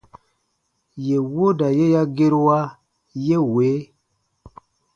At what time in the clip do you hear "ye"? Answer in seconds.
1.77-1.85, 3.25-3.37